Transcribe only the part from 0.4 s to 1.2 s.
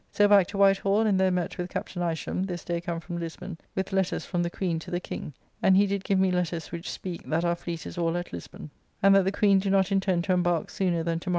to White Hall, and